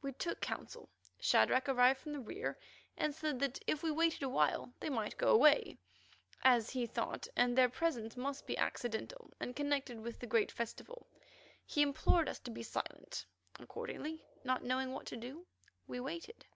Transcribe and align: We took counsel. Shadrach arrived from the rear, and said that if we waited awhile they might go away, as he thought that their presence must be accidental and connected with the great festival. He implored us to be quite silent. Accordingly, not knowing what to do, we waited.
We 0.00 0.12
took 0.12 0.40
counsel. 0.40 0.88
Shadrach 1.20 1.68
arrived 1.68 2.00
from 2.00 2.14
the 2.14 2.20
rear, 2.20 2.58
and 2.96 3.14
said 3.14 3.38
that 3.40 3.62
if 3.66 3.82
we 3.82 3.90
waited 3.90 4.22
awhile 4.22 4.72
they 4.80 4.88
might 4.88 5.18
go 5.18 5.28
away, 5.28 5.76
as 6.42 6.70
he 6.70 6.86
thought 6.86 7.28
that 7.36 7.54
their 7.54 7.68
presence 7.68 8.16
must 8.16 8.46
be 8.46 8.56
accidental 8.56 9.34
and 9.38 9.54
connected 9.54 10.00
with 10.00 10.18
the 10.18 10.26
great 10.26 10.50
festival. 10.50 11.06
He 11.66 11.82
implored 11.82 12.26
us 12.26 12.38
to 12.38 12.50
be 12.50 12.64
quite 12.64 12.86
silent. 12.88 13.26
Accordingly, 13.60 14.24
not 14.44 14.64
knowing 14.64 14.92
what 14.94 15.04
to 15.08 15.16
do, 15.18 15.46
we 15.86 16.00
waited. 16.00 16.46